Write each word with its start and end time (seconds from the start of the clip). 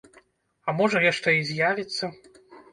А 0.67 0.75
можа 0.79 1.03
яшчэ 1.11 1.35
і 1.43 1.45
з'явіцца? 1.53 2.05